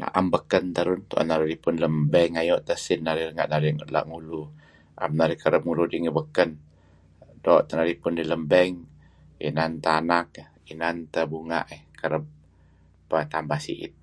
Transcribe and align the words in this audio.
Na'em 0.00 0.26
beken 0.34 0.64
terun, 0.76 1.00
tu'en 1.08 1.26
narih 1.30 1.48
ripun 1.52 1.74
lem 1.82 1.94
bank 2.12 2.32
ayu' 2.40 2.62
teh 2.66 2.78
esin 2.80 3.00
narih 3.04 3.24
renga'ngulu, 3.28 4.42
na'em 4.94 5.10
men 5.14 5.18
narih 5.22 5.38
kereb 5.42 5.62
ngulu 5.64 5.84
dih 5.90 6.00
ngi 6.02 6.12
beken. 6.18 6.50
Doo' 7.44 7.64
teh 7.66 7.74
narih 7.76 7.92
ripun 7.94 8.16
dih 8.18 8.28
lem 8.30 8.42
bank, 8.52 8.72
inan 9.48 9.72
teh 9.82 9.94
anak 10.00 10.26
dih, 10.34 10.48
inan 10.72 10.96
teh 11.12 11.24
bunga' 11.32 11.64
dih, 11.70 11.82
kereb 12.00 12.22
teh 13.08 13.08
peh 13.08 13.24
tambah 13.32 13.58
si'it. 13.66 13.94